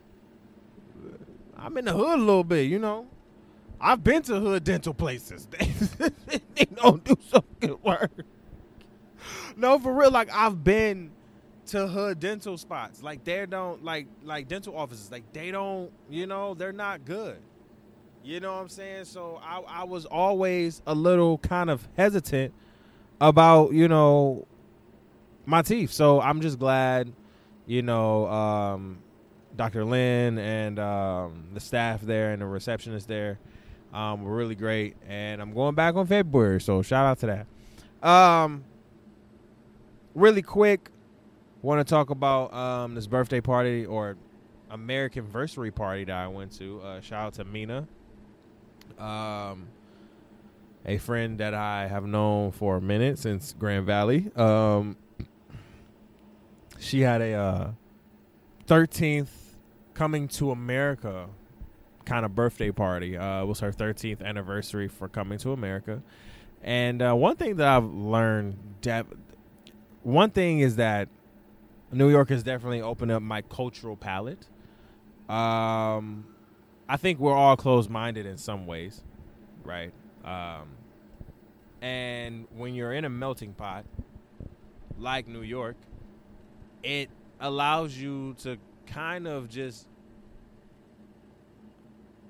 [1.58, 2.70] I'm in the hood a little bit.
[2.70, 3.08] You know,
[3.80, 5.48] I've been to hood dental places.
[5.50, 5.66] They,
[6.54, 8.12] they don't do so good work.
[9.56, 10.12] No, for real.
[10.12, 11.10] Like I've been
[11.66, 13.02] to hood dental spots.
[13.02, 15.10] Like they don't like like dental offices.
[15.10, 15.90] Like they don't.
[16.08, 17.38] You know, they're not good.
[18.26, 19.04] You know what I'm saying?
[19.04, 22.52] So I, I was always a little kind of hesitant
[23.20, 24.48] about, you know,
[25.44, 25.92] my teeth.
[25.92, 27.12] So I'm just glad,
[27.66, 28.98] you know, um,
[29.54, 29.84] Dr.
[29.84, 33.38] Lynn and um, the staff there and the receptionist there
[33.94, 34.96] um, were really great.
[35.08, 37.46] And I'm going back on February, so shout out to
[38.02, 38.08] that.
[38.08, 38.64] Um,
[40.16, 40.90] really quick,
[41.62, 44.16] want to talk about um, this birthday party or
[44.68, 46.80] American anniversary party that I went to.
[46.80, 47.86] Uh, shout out to Mina
[48.98, 49.68] um,
[50.84, 54.30] a friend that I have known for a minute since Grand Valley.
[54.36, 54.96] Um,
[56.78, 57.70] she had a uh,
[58.66, 59.28] 13th
[59.94, 61.28] coming to America
[62.04, 63.16] kind of birthday party.
[63.16, 66.02] Uh, it was her 13th anniversary for coming to America.
[66.62, 69.06] And uh, one thing that I've learned, def-
[70.02, 71.08] one thing is that
[71.92, 74.46] New York has definitely opened up my cultural palette.
[75.28, 76.24] Um,
[76.88, 79.02] I think we're all closed minded in some ways,
[79.64, 79.92] right?
[80.24, 80.68] Um,
[81.82, 83.84] and when you're in a melting pot
[84.98, 85.76] like New York,
[86.82, 89.88] it allows you to kind of just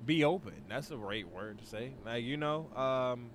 [0.04, 0.54] be open.
[0.68, 1.92] That's a great word to say.
[2.04, 3.30] Like you know, um,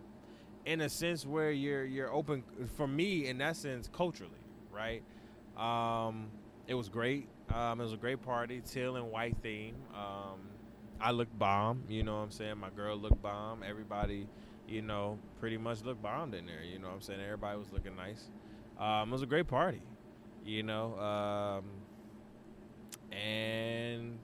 [0.66, 2.44] in a sense where you're you're open.
[2.76, 4.32] For me, in that sense, culturally,
[4.72, 5.04] right?
[5.58, 6.28] Um,
[6.68, 7.28] it was great.
[7.54, 9.76] Um, it was a great party, teal and white theme.
[9.94, 10.40] Um,
[11.02, 11.84] I look bomb.
[11.90, 12.58] You know what I'm saying?
[12.58, 13.64] My girl looked bomb.
[13.68, 14.28] Everybody,
[14.68, 16.64] you know, pretty much looked bombed in there.
[16.64, 17.20] You know what I'm saying?
[17.22, 18.30] Everybody was looking nice.
[18.80, 19.82] Um, it was a great party.
[20.46, 21.66] You know, um,
[23.16, 24.18] and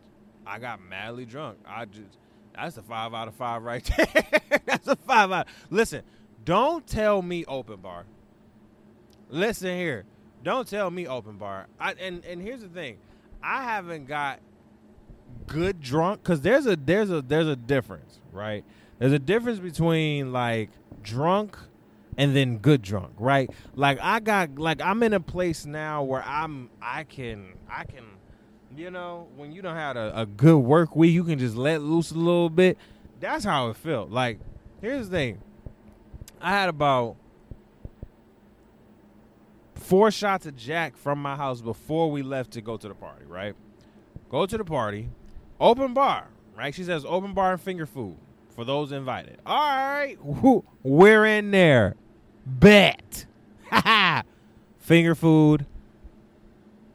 [0.45, 1.59] I got madly drunk.
[1.65, 2.17] I just
[2.55, 4.25] that's a five out of five right there.
[4.65, 5.47] that's a five out.
[5.69, 6.01] Listen,
[6.43, 8.05] don't tell me open bar.
[9.29, 10.05] Listen here.
[10.43, 11.67] Don't tell me open bar.
[11.79, 12.97] I, and and here's the thing.
[13.43, 14.39] I haven't got
[15.47, 18.63] good drunk because there's a there's a there's a difference, right?
[18.99, 20.69] There's a difference between like
[21.01, 21.57] drunk
[22.17, 23.49] and then good drunk, right?
[23.75, 28.03] Like I got like I'm in a place now where I'm I can I can
[28.77, 31.81] you know, when you don't have a, a good work week, you can just let
[31.81, 32.77] loose a little bit.
[33.19, 34.11] That's how it felt.
[34.11, 34.39] Like,
[34.81, 35.41] here's the thing.
[36.39, 37.15] I had about
[39.73, 43.25] four shots of Jack from my house before we left to go to the party,
[43.25, 43.55] right?
[44.29, 45.09] Go to the party.
[45.59, 46.73] Open bar, right?
[46.73, 48.15] She says open bar and finger food
[48.55, 49.39] for those invited.
[49.45, 50.17] All right,
[50.83, 51.95] we're in there.
[52.45, 53.25] Bet.
[54.77, 55.65] finger food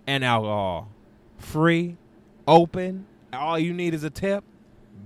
[0.06, 0.88] and alcohol.
[1.38, 1.96] Free,
[2.46, 3.06] open.
[3.32, 4.44] All you need is a tip.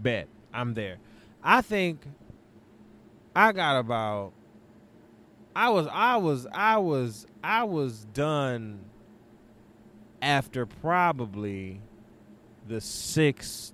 [0.02, 0.28] Bet.
[0.52, 0.98] I'm there.
[1.42, 2.00] I think
[3.34, 4.32] I got about
[5.54, 8.80] I was I was I was I was done
[10.20, 11.80] after probably
[12.66, 13.72] the sixth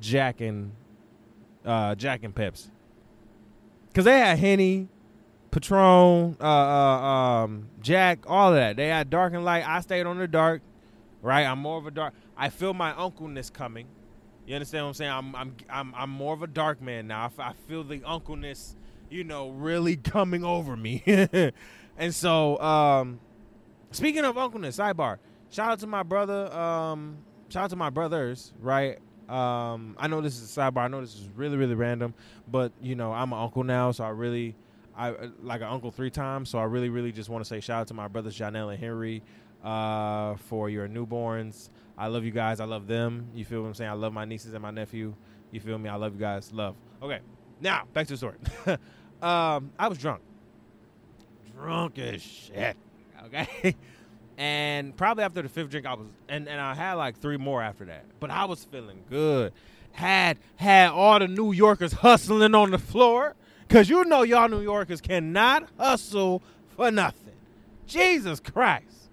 [0.00, 0.72] Jack and
[1.64, 2.70] uh, Jack and Peps,
[3.88, 4.88] because they had Henny,
[5.50, 8.76] Patron, uh, uh, um, Jack, all of that.
[8.76, 9.66] They had dark and light.
[9.66, 10.62] I stayed on the dark,
[11.22, 11.44] right?
[11.44, 12.14] I'm more of a dark.
[12.36, 13.86] I feel my uncleness coming.
[14.46, 15.10] You understand what I'm saying?
[15.10, 17.22] I'm I'm I'm I'm more of a dark man now.
[17.22, 18.76] I, f- I feel the uncleness,
[19.10, 21.02] you know, really coming over me.
[21.98, 23.20] and so, um,
[23.90, 25.18] speaking of uncleness, sidebar.
[25.50, 28.98] Shout out to my brother, um, shout out to my brothers, right?
[29.28, 30.78] Um, I know this is a sidebar.
[30.78, 32.14] I know this is really, really random,
[32.50, 34.56] but you know, I'm an uncle now, so I really,
[34.96, 36.48] I like an uncle three times.
[36.48, 38.80] So I really, really just want to say shout out to my brothers Janelle and
[38.80, 39.22] Henry
[39.62, 41.68] uh, for your newborns.
[41.96, 42.60] I love you guys.
[42.60, 43.28] I love them.
[43.34, 43.90] You feel what I'm saying?
[43.90, 45.14] I love my nieces and my nephew.
[45.50, 45.88] You feel me?
[45.88, 46.52] I love you guys.
[46.52, 46.76] Love.
[47.02, 47.20] Okay.
[47.60, 48.36] Now back to the story.
[49.22, 50.22] um, I was drunk,
[51.54, 52.76] drunk as shit.
[53.26, 53.74] Okay.
[54.38, 57.60] And probably after the fifth drink, I was, and, and I had like three more
[57.60, 58.04] after that.
[58.20, 59.52] But I was feeling good.
[59.90, 63.34] Had had all the New Yorkers hustling on the floor,
[63.68, 66.40] cause you know y'all New Yorkers cannot hustle
[66.76, 67.34] for nothing.
[67.88, 69.10] Jesus Christ.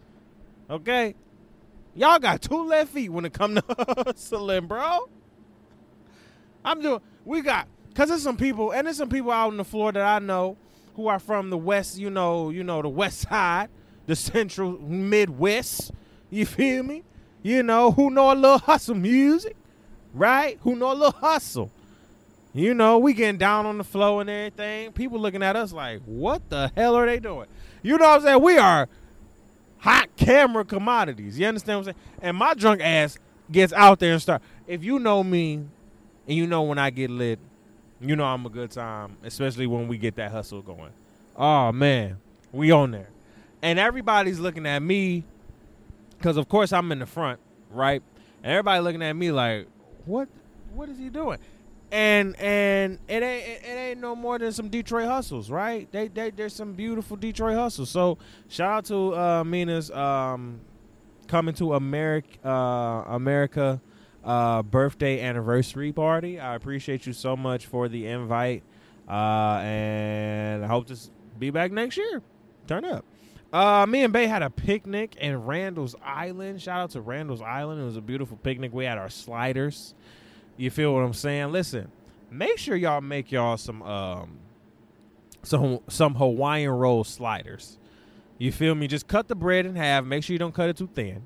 [0.70, 1.16] Okay,
[1.96, 3.64] y'all got two left feet when it come to
[4.06, 5.10] hustling, bro.
[6.64, 7.02] I'm doing.
[7.24, 10.06] We got, cause there's some people, and there's some people out on the floor that
[10.06, 10.56] I know
[10.96, 11.98] who are from the west.
[11.98, 13.70] You know, you know the west side
[14.06, 15.91] the central Midwest.
[16.30, 17.04] You feel me?
[17.44, 19.56] You know, who know a little hustle music,
[20.13, 20.58] right?
[20.62, 21.72] Who know a little hustle.
[22.54, 24.94] You know, we getting down on the flow and everything.
[24.94, 27.48] People looking at us like, what the hell are they doing?
[27.84, 28.41] You know what I'm saying?
[28.41, 28.88] We are
[29.78, 31.38] hot camera commodities.
[31.38, 32.20] You understand what I'm saying?
[32.22, 33.20] And my drunk ass
[33.52, 34.41] gets out there and start.
[34.68, 37.39] If you know me and you know when I get lit,
[38.00, 40.91] you know I'm a good time, especially when we get that hustle going.
[41.36, 42.18] Oh man,
[42.52, 43.10] we on there
[43.65, 45.23] and everybody's looking at me
[46.17, 47.39] because of course I'm in the front,
[47.71, 48.04] right?
[48.43, 49.67] And everybody looking at me like,
[50.06, 50.30] what?
[50.75, 51.39] What is he doing?
[51.91, 55.91] And and it ain't it, ain't no more than some Detroit hustles, right?
[55.91, 57.89] They they there's some beautiful Detroit hustles.
[57.89, 60.60] So shout out to uh, Mina's um,
[61.28, 63.82] coming to America uh, America
[64.23, 66.39] uh, birthday anniversary party.
[66.39, 68.62] I appreciate you so much for the invite,
[69.10, 70.97] uh, and I hope to
[71.39, 72.21] be back next year.
[72.67, 73.06] Turn up.
[73.53, 76.62] Uh, me and Bay had a picnic in Randall's Island.
[76.62, 77.81] Shout out to Randall's Island.
[77.81, 78.73] It was a beautiful picnic.
[78.73, 79.93] We had our sliders.
[80.58, 81.51] You feel what I'm saying?
[81.51, 81.89] Listen,
[82.29, 84.39] make sure y'all make y'all some um
[85.43, 87.77] some some Hawaiian roll sliders.
[88.38, 88.88] You feel me?
[88.88, 90.03] Just cut the bread in half.
[90.03, 91.25] Make sure you don't cut it too thin.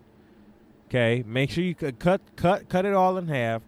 [0.87, 1.23] Okay.
[1.25, 1.99] Make sure you cut
[2.35, 3.61] cut cut it all in half.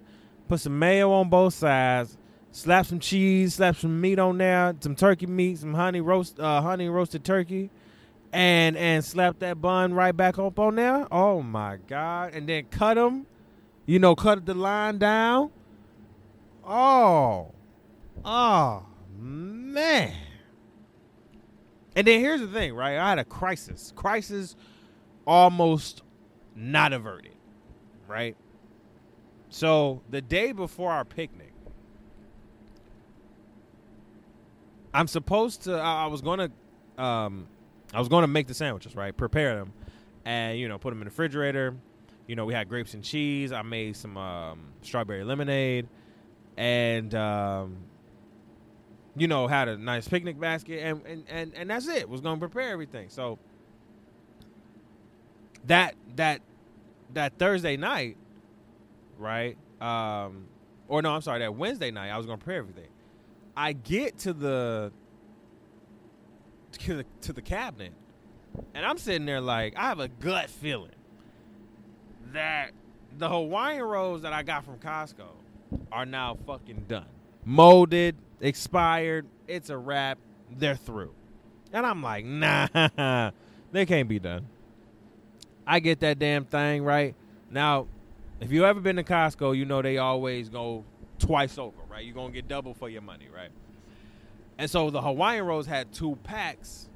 [0.47, 2.17] Put some mayo on both sides.
[2.51, 3.55] Slap some cheese.
[3.55, 4.75] Slap some meat on there.
[4.81, 5.59] Some turkey meat.
[5.59, 7.71] Some honey roast uh, honey roasted turkey
[8.33, 11.07] and and slap that bun right back up on there.
[11.11, 12.33] Oh my god!
[12.33, 13.25] And then cut them,
[13.85, 15.51] you know, cut the line down.
[16.65, 17.51] Oh,
[18.23, 18.85] oh
[19.17, 20.13] man!
[21.95, 22.97] And then here's the thing, right?
[22.97, 23.91] I had a crisis.
[23.95, 24.55] Crisis
[25.27, 26.03] almost
[26.55, 27.35] not averted,
[28.07, 28.35] right?
[29.49, 31.51] So the day before our picnic,
[34.93, 35.73] I'm supposed to.
[35.73, 36.51] I, was gonna
[36.97, 37.47] um,
[37.93, 39.15] I was going to make the sandwiches, right?
[39.15, 39.73] Prepare them,
[40.25, 41.75] and you know, put them in the refrigerator.
[42.27, 43.51] You know, we had grapes and cheese.
[43.51, 45.87] I made some um, strawberry lemonade,
[46.57, 47.77] and um,
[49.15, 52.07] you know, had a nice picnic basket, and and and, and that's it.
[52.07, 53.09] Was going to prepare everything.
[53.09, 53.39] So
[55.67, 56.41] that that
[57.13, 58.17] that Thursday night,
[59.17, 59.57] right?
[59.81, 60.45] Um,
[60.87, 62.89] or no, I'm sorry, that Wednesday night, I was going to prepare everything.
[63.55, 64.91] I get to the
[66.71, 67.93] to the, to the cabinet,
[68.73, 70.91] and I'm sitting there like I have a gut feeling
[72.33, 72.71] that
[73.17, 75.27] the Hawaiian rolls that I got from Costco
[75.91, 77.05] are now fucking done,
[77.45, 79.25] molded, expired.
[79.47, 80.17] It's a wrap.
[80.49, 81.13] They're through,
[81.71, 83.31] and I'm like, nah,
[83.71, 84.47] they can't be done.
[85.65, 87.15] I get that damn thing right
[87.49, 87.87] now.
[88.39, 90.83] If you ever been to Costco, you know they always go
[91.19, 92.03] twice over, right?
[92.03, 93.51] You're gonna get double for your money, right?
[94.57, 96.89] And so the Hawaiian rolls had two packs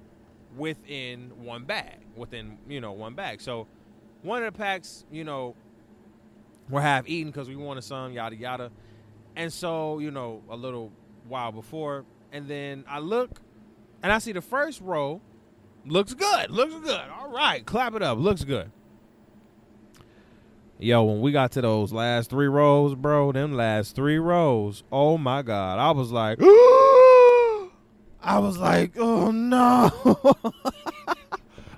[0.55, 3.41] within one bag, within, you know, one bag.
[3.41, 3.67] So
[4.21, 5.55] one of the packs, you know,
[6.69, 8.71] were half eaten because we wanted some, yada, yada.
[9.35, 10.91] And so, you know, a little
[11.27, 12.05] while before.
[12.31, 13.31] And then I look
[14.03, 15.21] and I see the first row
[15.85, 16.51] looks good.
[16.51, 17.01] Looks good.
[17.17, 17.65] All right.
[17.65, 18.17] Clap it up.
[18.17, 18.71] Looks good.
[20.77, 25.17] Yo, when we got to those last three rows, bro, them last three rows, oh
[25.17, 25.79] my God.
[25.79, 26.37] I was like,
[28.36, 29.89] I was like, oh no.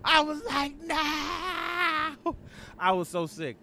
[0.03, 2.35] I was like, no.
[2.79, 3.57] I was so sick.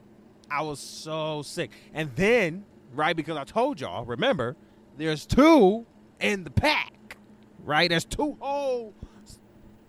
[0.49, 1.73] I was so sick.
[1.93, 2.65] And then,
[2.95, 4.55] right, because I told y'all, remember,
[4.97, 5.87] there's two
[6.21, 7.17] in the pack,
[7.65, 7.91] right?
[7.91, 8.95] There's two whole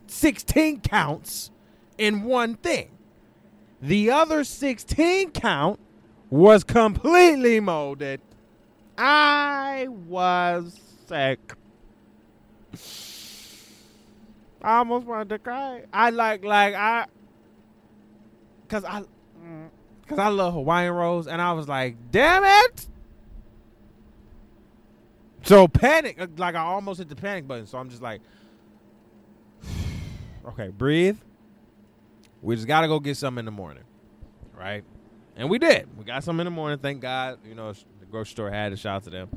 [0.08, 1.52] 16 counts
[2.00, 2.90] in one thing.
[3.84, 5.80] The other 16 count
[6.32, 8.20] was completely molded.
[8.98, 11.54] I was sick.
[14.62, 15.84] I almost wanted to cry.
[15.94, 17.06] I like like I
[18.68, 19.02] cause I
[19.40, 19.70] mm,
[20.08, 22.88] cause I love Hawaiian rolls and I was like, damn it.
[25.44, 27.68] So panic uh, like I almost hit the panic button.
[27.68, 28.22] So I'm just like,
[30.48, 31.18] okay, breathe.
[32.42, 33.84] We just gotta go get some in the morning,
[34.58, 34.84] right?
[35.36, 35.88] And we did.
[35.98, 36.80] We got some in the morning.
[36.80, 37.40] Thank God.
[37.46, 39.30] You know, the grocery store had a shout out to them.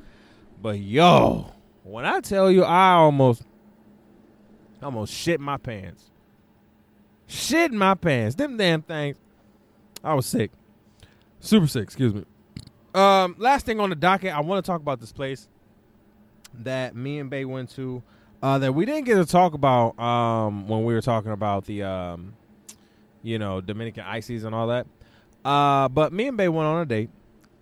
[0.62, 1.53] But yo,
[1.89, 3.43] when I tell you, I almost,
[4.82, 6.11] almost shit my pants.
[7.26, 8.34] Shit my pants.
[8.34, 9.16] Them damn things.
[10.05, 10.51] I was sick.
[11.41, 11.82] Super sick.
[11.82, 12.24] Excuse me.
[12.95, 15.49] Um, last thing on the docket, I want to talk about this place
[16.55, 18.03] that me and Bay went to.
[18.41, 21.82] Uh, that we didn't get to talk about um, when we were talking about the
[21.82, 22.34] um,
[23.22, 24.86] you know Dominican ices and all that.
[25.45, 27.11] Uh, but me and Bay went on a date.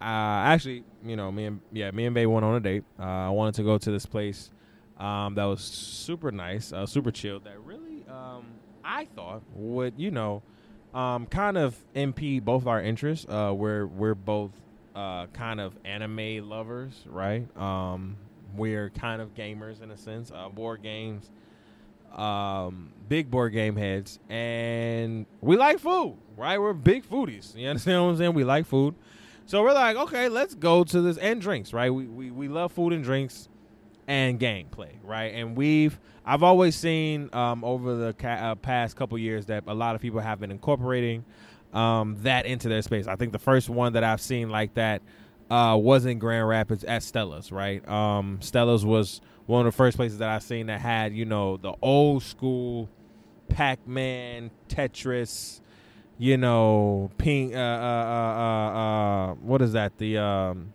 [0.01, 2.85] Uh, actually, you know, me and yeah, me and Bay went on a date.
[2.99, 4.51] Uh, I wanted to go to this place
[4.99, 7.41] um, that was super nice, uh, super chill.
[7.41, 8.47] That really, um,
[8.85, 10.43] I thought would you know,
[10.95, 13.27] um, kind of impede both our interests.
[13.29, 14.53] Uh, we're we're both
[14.95, 17.47] uh, kind of anime lovers, right?
[17.57, 18.17] Um,
[18.57, 21.31] we're kind of gamers in a sense, uh, board games,
[22.15, 26.59] um, big board game heads, and we like food, right?
[26.59, 27.55] We're big foodies.
[27.55, 28.35] You understand what I'm saying?
[28.35, 28.95] We like food.
[29.47, 31.91] So we're like, okay, let's go to this and drinks, right?
[31.91, 33.49] We we, we love food and drinks
[34.09, 35.33] and gameplay, right?
[35.35, 39.75] And we've I've always seen um, over the ca- uh, past couple years that a
[39.75, 41.25] lot of people have been incorporating
[41.73, 43.07] um, that into their space.
[43.07, 45.03] I think the first one that I've seen like that
[45.49, 47.87] uh, was in Grand Rapids at Stella's, right?
[47.89, 51.57] Um, Stella's was one of the first places that I've seen that had, you know,
[51.57, 52.89] the old school
[53.49, 55.61] Pac Man, Tetris,
[56.19, 58.79] you know, pink, uh, uh, uh, uh,
[59.31, 59.99] uh, what is that?
[59.99, 60.73] The um,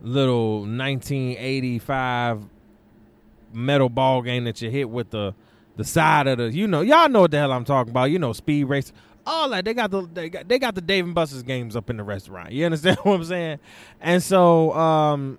[0.00, 2.44] little 1985
[3.52, 5.34] metal ball game that you hit with the
[5.76, 8.04] the side of the, you know, y'all know what the hell I'm talking about.
[8.04, 8.92] You know, speed race
[9.26, 9.64] all that.
[9.64, 12.04] They got the they got they got the Dave and Buster's games up in the
[12.04, 12.52] restaurant.
[12.52, 13.58] You understand what I'm saying?
[14.00, 15.38] And so um,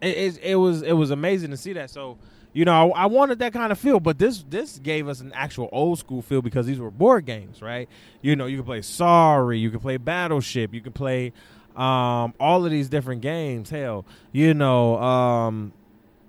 [0.00, 1.90] it, it, it was it was amazing to see that.
[1.90, 2.18] So
[2.54, 5.68] you know, I, wanted that kind of feel, but this this gave us an actual
[5.72, 7.88] old school feel because these were board games, right?
[8.22, 11.32] You know, you could play Sorry, you could play Battleship, you could play
[11.74, 13.70] um, all of these different games.
[13.70, 15.72] Hell, you know, um,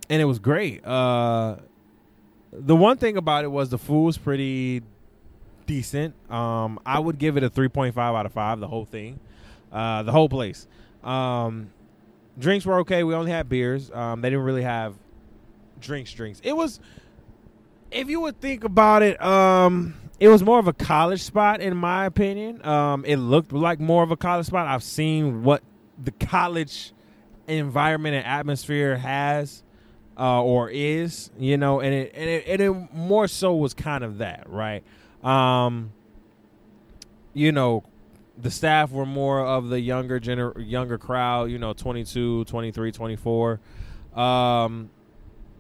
[0.10, 0.84] and it was great.
[0.84, 1.58] Uh,
[2.52, 4.82] the one thing about it was the food was pretty
[5.68, 6.16] decent.
[6.32, 9.20] Um, I would give it a 3.5 out of 5, the whole thing,
[9.72, 10.68] uh, the whole place.
[11.04, 11.70] Um,
[12.40, 13.04] drinks were okay.
[13.04, 13.92] We only had beers.
[13.92, 14.96] Um, they didn't really have
[15.86, 16.42] drinks, drinks.
[16.44, 16.80] It was,
[17.92, 21.76] if you would think about it, um, it was more of a college spot, in
[21.78, 22.66] my opinion.
[22.66, 24.68] Um, it looked like more of a college spot.
[24.68, 25.64] I've seen what
[26.02, 26.94] the college
[27.48, 29.64] environment and atmosphere has
[30.18, 34.04] uh, or is, you know, and it, and it, and it more so was kind
[34.04, 34.84] of that, right?
[35.24, 35.92] Um,
[37.34, 37.84] you know,
[38.38, 43.60] the staff were more of the younger gener- younger crowd, you know, 22, 23, 24.
[44.14, 44.90] Um,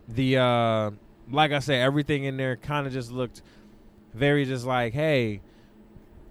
[0.08, 0.91] the uh,
[1.32, 3.41] like I said, everything in there kind of just looked
[4.14, 5.41] very just like, hey,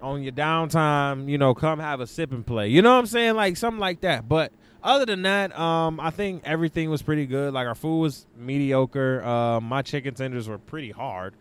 [0.00, 2.68] on your downtime, you know, come have a sip and play.
[2.68, 3.34] You know what I'm saying?
[3.34, 4.28] Like something like that.
[4.28, 4.52] But
[4.82, 7.54] other than that, um, I think everything was pretty good.
[7.54, 9.24] Like our food was mediocre.
[9.24, 11.34] Uh, my chicken tenders were pretty hard.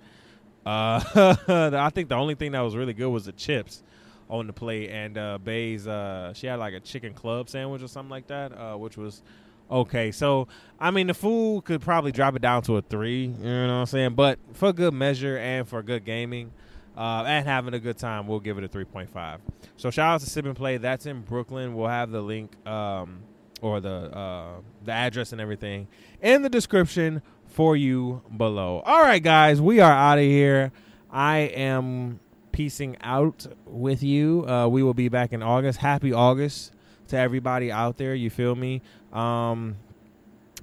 [0.65, 1.35] Uh,
[1.73, 3.83] I think the only thing that was really good was the chips
[4.29, 7.89] on the plate, and uh, Bay's uh, she had like a chicken club sandwich or
[7.89, 9.21] something like that, uh, which was
[9.69, 10.11] okay.
[10.11, 10.47] So
[10.79, 13.25] I mean, the food could probably drop it down to a three.
[13.25, 14.15] You know what I'm saying?
[14.15, 16.51] But for good measure and for good gaming.
[16.95, 19.39] Uh, and having a good time, we'll give it a 3.5.
[19.77, 20.77] So shout out to Sip and Play.
[20.77, 21.73] That's in Brooklyn.
[21.73, 23.23] We'll have the link um,
[23.61, 25.87] or the uh, the address and everything
[26.21, 28.83] in the description for you below.
[28.85, 30.71] All right, guys, we are out of here.
[31.09, 32.19] I am
[32.51, 34.47] piecing out with you.
[34.47, 35.79] Uh, we will be back in August.
[35.79, 36.73] Happy August
[37.13, 38.13] to everybody out there.
[38.15, 38.81] You feel me?
[39.11, 39.77] Um,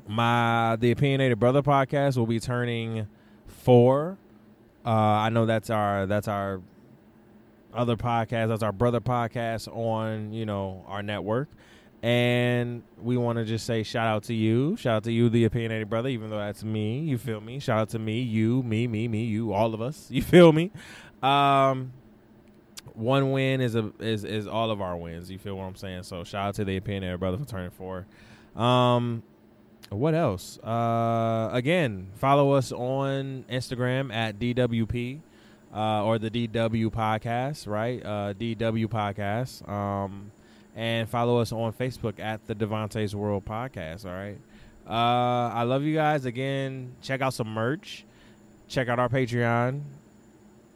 [0.07, 3.07] my the opinionated brother podcast will be turning
[3.47, 4.19] four.
[4.85, 6.61] Uh, I know that's our that's our
[7.73, 8.49] other podcast.
[8.49, 11.49] That's our brother podcast on you know our network.
[12.03, 14.75] And we want to just say shout out to you.
[14.77, 17.01] Shout out to you, the opinionated brother, even though that's me.
[17.01, 17.59] You feel me?
[17.59, 20.09] Shout out to me, you, me, me, me, you, all of us.
[20.11, 20.71] You feel me?
[21.23, 21.93] Um,
[23.01, 25.31] one win is a is is all of our wins.
[25.31, 26.05] You feel what I'm saying?
[26.05, 28.07] So shout out to the opinionated brother for turning four.
[28.55, 29.23] Um,
[29.91, 30.59] what else?
[30.59, 35.21] Uh, again, follow us on Instagram at DWP
[35.75, 38.05] uh, or the DW Podcast, right?
[38.05, 39.69] Uh, DW Podcast.
[39.69, 40.31] Um,
[40.77, 44.05] and follow us on Facebook at the Devontae's World Podcast.
[44.05, 44.39] All right.
[44.89, 46.25] Uh, I love you guys.
[46.25, 48.05] Again, check out some merch.
[48.69, 49.83] Check out our Patreon.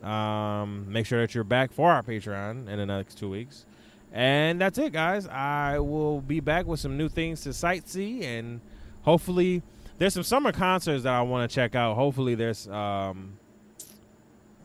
[0.05, 3.65] Um, make sure that you're back for our Patreon in the next two weeks.
[4.13, 5.27] And that's it, guys.
[5.27, 8.61] I will be back with some new things to sightsee, and
[9.03, 9.63] hopefully,
[9.99, 11.97] there's some summer concerts that I want to check out.
[11.97, 13.39] Hopefully, there's um,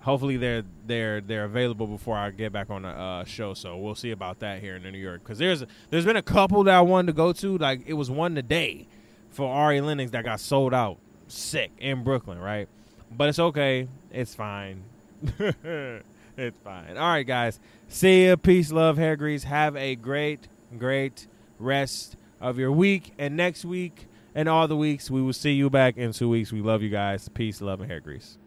[0.02, 3.54] hopefully they're they're they're available before I get back on the uh, show.
[3.54, 6.64] So we'll see about that here in New York because there's there's been a couple
[6.66, 7.58] that I wanted to go to.
[7.58, 8.88] Like it was one today
[9.30, 12.68] for Ari Lennox that got sold out, sick in Brooklyn, right?
[13.12, 14.84] But it's okay, it's fine,
[16.38, 16.98] it's fine.
[16.98, 18.38] All right, guys, see you.
[18.38, 19.44] Peace, love, hair grease.
[19.44, 20.48] Have a great
[20.78, 25.10] great rest of your week and next week and all the weeks.
[25.10, 26.52] We will see you back in two weeks.
[26.52, 27.30] We love you guys.
[27.30, 28.38] Peace, love, and hair grease.